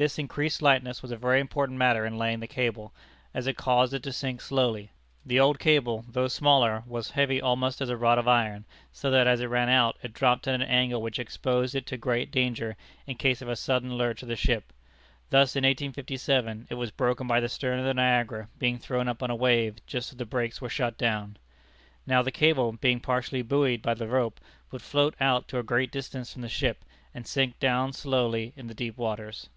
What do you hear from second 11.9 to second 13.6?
great danger in case of a